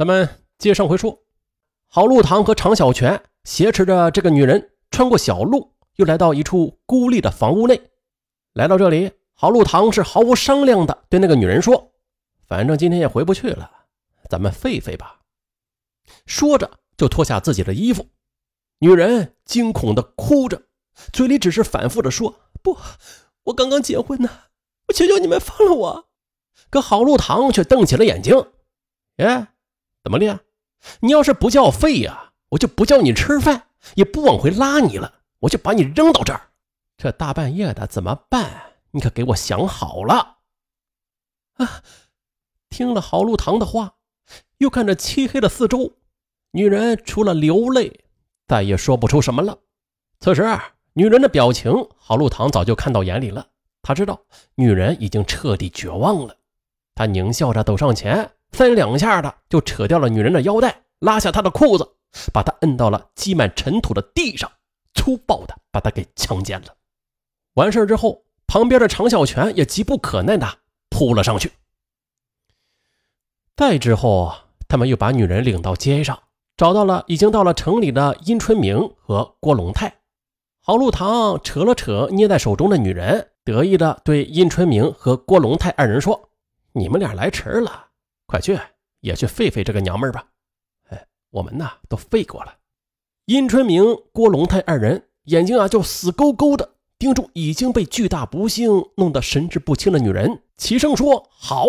[0.00, 1.24] 咱们接上回说，
[1.86, 7.78] 郝路堂和常小泉挟持着这个女人，穿过小路，又来到一处孤立的房屋内。
[8.54, 11.92] 来到这里，郝路堂是毫无商量的对那个女人说
[12.48, 13.70] ：“反正今天也回不去了，
[14.30, 15.20] 咱们废废吧。”
[16.24, 18.06] 说着就脱下自己的衣服。
[18.78, 20.62] 女人惊恐的哭着，
[21.12, 22.74] 嘴里只是反复的说：“不，
[23.42, 24.30] 我刚刚结婚呢，
[24.88, 26.08] 我求求你们放了我。”
[26.70, 28.52] 可郝路堂却瞪起了眼睛
[29.18, 29.52] ：“哎，
[30.02, 30.40] 怎么的？
[31.00, 36.50] 你要是不叫废呀，我就不叫你吃饭，也不往回拉你了，我就把你扔到这儿。
[36.96, 38.74] 这大半夜的怎么办？
[38.92, 40.38] 你可给我想好了。”
[41.58, 41.82] 啊！
[42.70, 43.96] 听了郝路堂的话，
[44.58, 45.94] 又看着漆黑的四周，
[46.52, 48.04] 女人除了流泪，
[48.46, 49.58] 再也说不出什么了。
[50.20, 50.42] 此时，
[50.94, 53.48] 女人的表情，郝路堂早就看到眼里了。
[53.82, 54.22] 他知道
[54.54, 56.36] 女人已经彻底绝望了。
[56.94, 61.96] 他狞笑着走上前，三两下的就扯掉了女人的腰带，拉下她的裤子，
[62.32, 64.50] 把她摁到了积满尘土的地上，
[64.94, 66.68] 粗暴的把她给强奸了。
[67.54, 70.46] 完事之后，旁边的常小泉也急不可耐的
[70.88, 71.52] 扑了上去。
[73.56, 74.32] 再之后，
[74.68, 76.18] 他们又把女人领到街上，
[76.56, 80.00] 找到了已经到了城里的殷春明和郭龙泰。
[80.62, 86.28] 郝路堂扯了扯捏在手中的女人，得意的对殷春明和郭龙泰二人说。
[86.72, 87.86] 你们俩来迟了，
[88.30, 88.56] 快去
[89.00, 90.28] 也去废废这个娘们儿吧。
[90.90, 92.54] 哎，我们呐都废过了。
[93.24, 101.66] 殷春明、郭龙泰二人眼睛啊就死勾勾的盯住已经被巨大不幸弄得神志不清的女人，齐声说：“好！”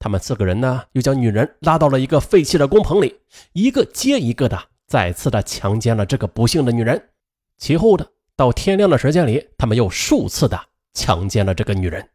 [0.00, 3.20] 他们四个人呢又将女人拉到了一个废弃的工棚里，
[3.52, 7.10] 一个接一个的再次的强奸了这个不幸的女人。
[7.56, 10.60] 其后的到天亮的时间里，他们又数次的
[10.94, 12.08] 强奸了这个女人。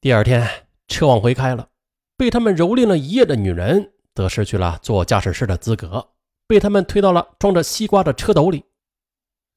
[0.00, 0.46] 第二天，
[0.88, 1.68] 车往回开了，
[2.16, 6.08] 被他们蹂躏了一夜的女人则失去了坐驾驶室的资格，
[6.46, 8.64] 被他们推到了装着西瓜的车斗里。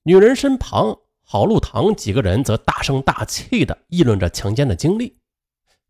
[0.03, 5.17] 女人身旁，郝路堂几个人则大声大气地议论着强奸的经历。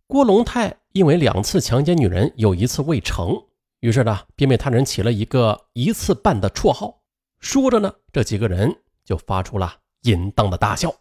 [0.06, 3.36] 郭龙泰因为两次强奸女人有一次未成，
[3.80, 7.02] 于是呢，便被他人起了一个“一次半”的绰号。
[7.40, 10.94] 说着呢，这几个人就发出了淫荡的大笑。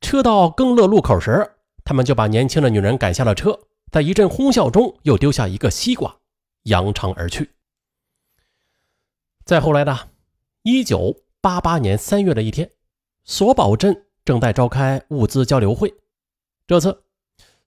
[0.00, 1.52] 车到更乐路口时。
[1.88, 3.56] 他们就把年轻的女人赶下了车，
[3.90, 6.16] 在一阵哄笑中，又丢下一个西瓜，
[6.64, 7.50] 扬长而去。
[9.44, 9.96] 再后来呢，
[10.62, 12.70] 一九八八年三月的一天，
[13.24, 15.94] 索宝镇正在召开物资交流会。
[16.66, 17.04] 这次，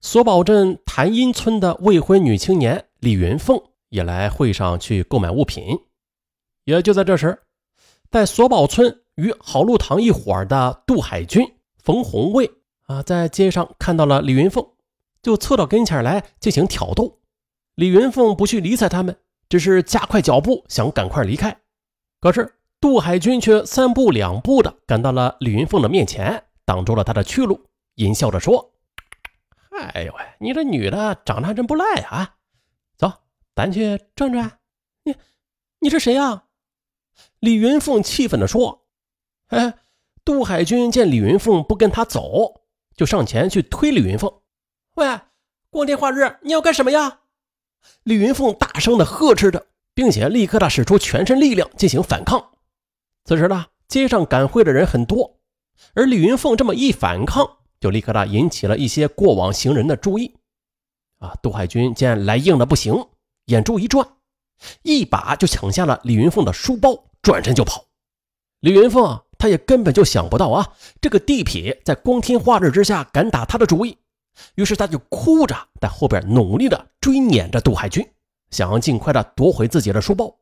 [0.00, 5.64] 索宝镇潭阴村的未婚女青年李云凤也来会上去购买物品。
[6.64, 7.40] 也就在这时，
[8.10, 12.50] 在索宝村与郝路堂一伙的杜海军、冯红卫。
[12.82, 14.66] 啊，在街上看到了李云凤，
[15.22, 17.20] 就凑到跟前来进行挑逗。
[17.74, 21.60] 李云凤不去理睬他们，只是加快脚步想赶快离开。
[22.20, 28.72] 可是杜海军却三步两步的赶到了李云凤的面前，挡住了他的去路，淫笑着说
[29.72, 32.36] ：“哎呦喂，你这女的长得还真不赖啊！
[32.96, 33.12] 走，
[33.54, 34.58] 咱去转转。
[35.04, 35.14] 你，
[35.80, 36.44] 你是谁呀？”
[37.40, 38.86] 李云凤气愤地说
[39.48, 39.74] ：“哎，
[40.24, 42.62] 杜海军见李云凤不跟他走。”
[42.94, 44.30] 就上前去推李云凤，
[45.00, 45.18] 喂，
[45.70, 47.20] 光天化日你要干什么呀？
[48.02, 52.50] 李云凤大声的呵斥着，并且立刻的使出全身力量进行反抗。
[53.24, 55.38] 此时呢，街上赶会的人很多，
[55.94, 57.48] 而李云凤这么一反抗，
[57.80, 60.34] 就立刻的引起了一些过往行人的注意。
[61.18, 63.06] 啊，杜海军见来硬的不行，
[63.46, 64.06] 眼珠一转，
[64.82, 67.86] 一把就抢下了李云凤的书包，转身就跑。
[68.60, 69.22] 李云凤。
[69.38, 73.96] 他也根本就想不到啊，这个地痞在光天化日之下敢打他的主意，
[74.54, 78.06] 于是他就哭着在后边努力的追撵着杜海军，
[78.50, 80.34] 想要尽快的夺回自己的书包。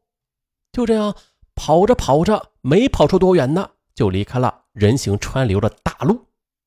[0.73, 1.15] 就这样
[1.55, 6.27] 跑着跑着，没跑出多远呢，就离开了人行川流的大路。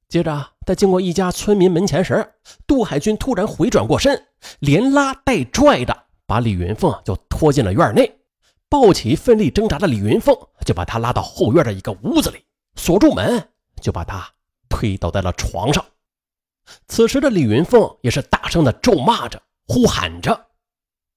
[0.09, 2.33] 接着在经过一家村民门前时，
[2.67, 4.27] 杜海军突然回转过身，
[4.59, 8.19] 连拉带拽的把李云凤就拖进了院内。
[8.67, 10.33] 抱起奋力挣扎的李云凤，
[10.65, 12.45] 就把她拉到后院的一个屋子里，
[12.75, 13.49] 锁住门，
[13.81, 14.25] 就把她
[14.69, 15.85] 推倒在了床上。
[16.87, 20.47] 此时的李云凤也是大声的咒骂着、呼喊着，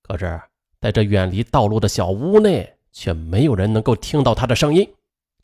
[0.02, 0.40] 可是
[0.80, 4.94] 在这远离道路的小屋内，却没有人能够听到她的声音。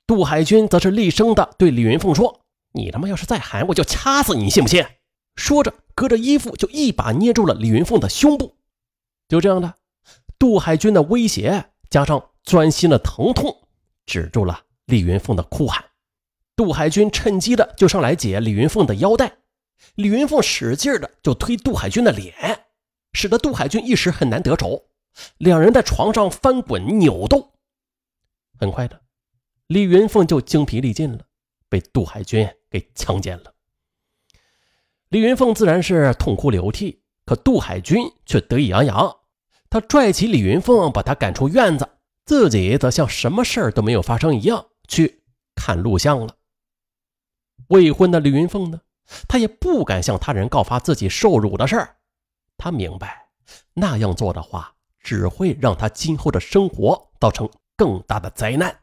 [0.06, 2.40] 杜海军则是厉声的对李云凤说
[2.72, 4.84] ：“你他妈要是再喊，我就掐死你，信不信？”
[5.36, 8.56] 说着，隔着衣服就一把捏住了李云凤的胸部。
[9.28, 9.74] 就这样的，
[10.38, 11.66] 杜海军的威胁。
[11.90, 13.64] 加上钻心的疼痛，
[14.06, 15.84] 止住了李云凤的哭喊。
[16.54, 19.32] 杜海军趁机的就上来解李云凤的腰带，
[19.94, 22.34] 李云凤使劲的就推杜海军的脸。
[23.12, 24.84] 使得杜海军一时很难得手。
[25.38, 27.52] 两人在床上翻滚扭动，
[28.56, 29.02] 很快的，
[29.66, 31.26] 李云凤就精疲力尽了，
[31.68, 33.52] 被杜海军给强奸了。
[35.08, 39.16] 李云凤自然是痛哭流涕，可杜海军却得意洋洋。
[39.68, 41.88] 他拽起李云凤，把她赶出院子，
[42.24, 45.24] 自己则像什么事儿都没有发生一样去
[45.56, 46.36] 看录像了。
[47.66, 48.80] 未婚的李云凤呢，
[49.28, 51.96] 他也不敢向他人告发自己受辱的事儿。
[52.56, 53.28] 他明白，
[53.74, 58.80] 那样做的话，只会让他今后的生活造成更大的灾难。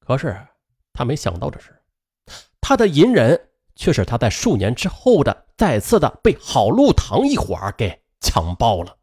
[0.00, 0.36] 可是，
[0.92, 1.82] 他没想到的是，
[2.60, 8.96] 他的隐忍却使他在数年之后的再次的被郝禄堂一伙儿给强暴了。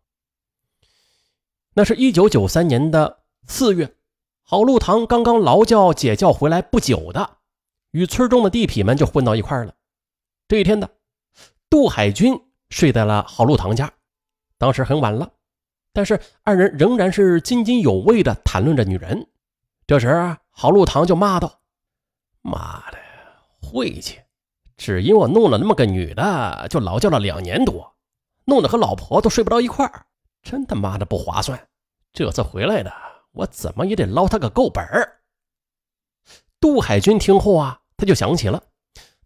[1.74, 3.96] 那是一九九三年的四月，
[4.42, 7.38] 郝禄堂刚刚劳教解教回来不久的，
[7.92, 9.74] 与村中的地痞们就混到一块了。
[10.48, 10.88] 这一天的，
[11.72, 12.40] 杜海军
[12.70, 13.92] 睡在了郝禄堂家，
[14.60, 15.32] 当时很晚了，
[15.92, 19.28] 但是二人仍然是津津有味的谈论着女人。
[19.88, 21.62] 这时，郝禄堂就骂道
[22.42, 22.98] ：“妈的，
[23.60, 24.20] 晦气！
[24.78, 27.96] 只因我弄了那么个女的，就劳教了两年多，
[28.46, 30.06] 弄得和老婆都睡不到一块儿。”
[30.44, 31.68] 真他妈的不划算！
[32.14, 32.94] 这次回来的，
[33.32, 35.22] 我怎么也得捞他个够本儿。
[36.60, 38.62] 杜海军听后啊，他就想起了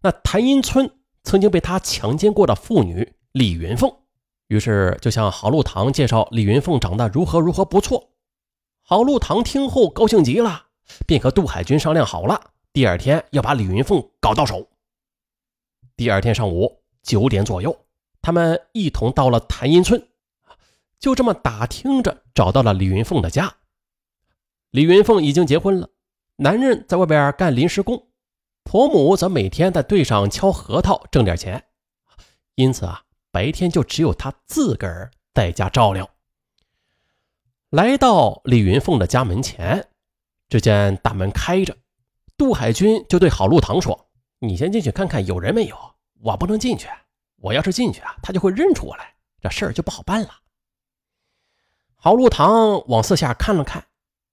[0.02, 0.99] 那谭阴村
[1.30, 3.94] 曾经被他强奸过的妇女李云凤，
[4.48, 8.10] 于是就向郝禄堂介绍李云凤长得如何如何不错。
[8.82, 10.66] 郝禄堂听后高兴极了，
[11.06, 12.42] 便和杜海军商量好了，
[12.74, 14.68] 第二天要把李云凤搞到手。
[15.96, 17.78] 第二天上午九点左右，
[18.24, 20.04] 他们一同到了谭阴村。
[20.98, 23.58] 就这么打听着，找到了李云凤的家。
[24.72, 25.90] 李云凤已经结婚了，
[26.38, 28.08] 男人在外边干临时工，
[28.64, 31.66] 婆母则每天在队上敲核桃挣点钱，
[32.56, 36.10] 因此啊，白天就只有他自个儿在家照料。
[37.70, 39.90] 来到李云凤的家门前，
[40.50, 41.78] 只见大门开着，
[42.38, 44.10] 杜海军就对郝路堂说
[44.40, 45.78] ：“你先进去看看有人没有，
[46.22, 46.88] 我不能进去，
[47.38, 50.30] 我要是进去啊，他就会认出我来，这事儿就不好办了。”
[51.96, 53.86] 郝路堂往四下看了看，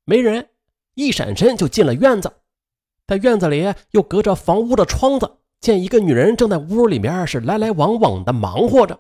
[0.04, 0.50] 没人，
[0.94, 2.32] 一闪身就进了院子。
[3.06, 8.98] 在院子里，又隔着房屋的窗子，见一个女人正在屋里面是来来往往的忙活着。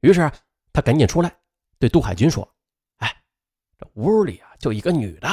[0.00, 0.30] 于是
[0.72, 1.32] 他赶紧出来，
[1.78, 2.48] 对杜海军说
[2.98, 3.16] ：“哎，
[3.78, 5.28] 这屋里啊，就一个女的。”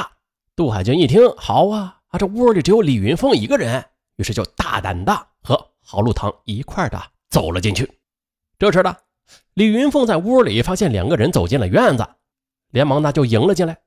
[0.56, 3.84] 杜海军一听，好啊，啊，这屋里只有李云凤一个人，
[4.16, 7.98] 于是就大胆的和郝禄堂一块的走了进去。
[8.56, 8.96] 这时呢
[9.54, 12.06] 李云凤在屋里发现两个人走进了院子。
[12.70, 13.78] 连忙呢就迎了进来，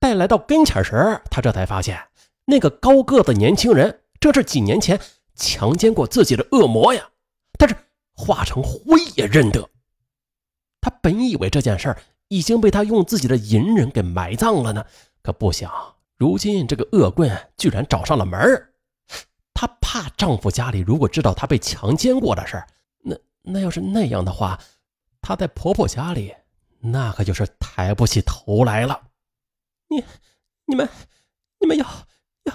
[0.00, 2.00] 待来到跟前时，他这才发现
[2.48, 4.98] 那个高个子年轻人这是几年前
[5.34, 7.10] 强奸过自己的恶魔呀！
[7.58, 7.76] 但是
[8.14, 9.68] 化成灰也认得。
[10.80, 11.94] 他本以为这件事
[12.28, 14.86] 已经被他用自己的隐忍给埋葬了呢，
[15.22, 15.70] 可不想
[16.16, 18.40] 如今这个恶棍居然找上了门
[19.52, 22.64] 她怕丈夫家里如果知道她被强奸过的事
[23.00, 24.58] 那那要是那样的话，
[25.20, 26.34] 她在婆婆家里。
[26.80, 29.02] 那可就是抬不起头来了。
[29.88, 30.04] 你、
[30.64, 30.88] 你们、
[31.58, 31.84] 你们要、
[32.44, 32.54] 要、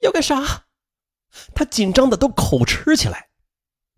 [0.00, 0.66] 要干啥？
[1.54, 3.30] 他紧张的都口吃起来。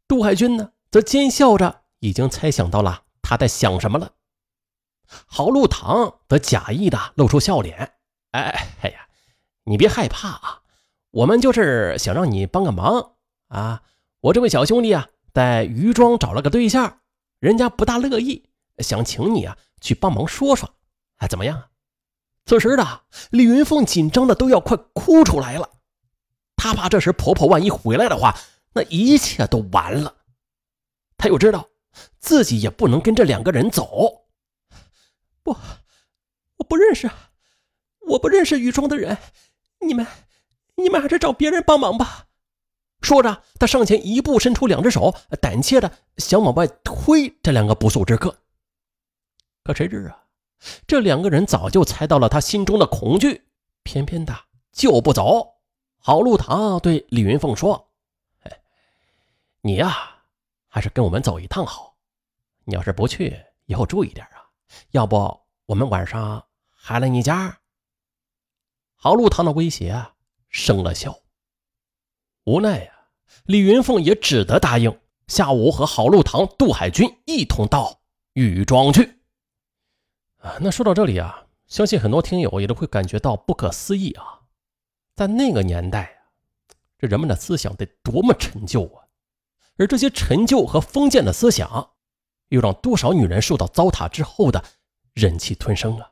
[0.06, 4.12] 杜海军呢，则奸笑着，已经猜想到了他在想什么了。
[5.26, 7.94] 郝路堂则假意的露出笑脸
[8.32, 9.08] ：“哎哎呀，
[9.64, 10.62] 你别害怕啊，
[11.10, 13.14] 我们就是想让你帮个忙
[13.48, 13.82] 啊。
[14.20, 17.00] 我这位小兄弟啊，在余庄找了个对象，
[17.38, 18.48] 人家不大乐意。”
[18.78, 20.74] 想请你啊去帮忙说说，
[21.18, 21.68] 哎，怎么样？
[22.44, 25.70] 此时的李云凤紧张的都要快哭出来了，
[26.56, 28.36] 她怕这时婆婆万一回来的话，
[28.74, 30.16] 那一切都完了。
[31.16, 31.68] 她又知道
[32.18, 34.24] 自己也不能跟这两个人走，
[35.42, 35.56] 不，
[36.56, 37.10] 我不认识，
[38.08, 39.18] 我不认识雨中的人，
[39.80, 40.06] 你们，
[40.74, 42.26] 你们还是找别人帮忙吧。
[43.00, 48.36] 说着，他上前一步，伸出两只手，胆怯的想往外推这两个不速之客。
[49.64, 50.21] 可谁知啊，
[50.86, 53.46] 这两个人早就猜到了他心中的恐惧，
[53.82, 54.34] 偏偏的
[54.72, 55.54] 就不走。
[55.98, 57.90] 郝禄堂对李云凤说
[58.42, 58.60] ：“哎，
[59.60, 60.22] 你呀，
[60.68, 61.96] 还是跟我们走一趟好。
[62.64, 64.46] 你要是不去，以后注意点啊。
[64.92, 67.58] 要不我们晚上还来你家。”
[68.94, 70.14] 郝禄堂的威胁啊
[70.48, 71.18] 生了效，
[72.44, 72.92] 无奈呀，
[73.44, 78.00] 李云凤也只得答应，下午和郝禄堂、杜海军一同到
[78.34, 79.21] 禹庄去。
[80.42, 84.40] 啊，那说到这里啊，相信很多听友也都会感觉到不可思议啊。
[85.14, 86.34] 在那个年代啊，
[86.98, 89.06] 这人们的思想得多么陈旧啊！
[89.76, 91.92] 而这些陈旧和封建的思想，
[92.48, 94.62] 又让多少女人受到糟蹋之后的
[95.14, 96.10] 忍气吞声啊！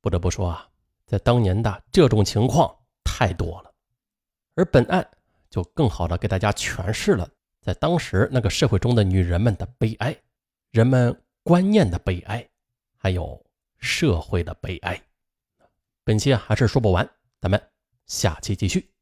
[0.00, 0.68] 不得不说啊，
[1.06, 3.72] 在当年的这种情况太多了，
[4.54, 5.04] 而本案
[5.50, 7.28] 就更好的给大家诠释了
[7.60, 10.16] 在当时那个社会中的女人们的悲哀，
[10.70, 12.48] 人们观念的悲哀，
[13.02, 13.42] 还有
[13.78, 15.02] 社会的悲哀。
[16.04, 17.08] 本期啊还是说不完，
[17.40, 17.70] 咱们
[18.04, 18.92] 下期继续。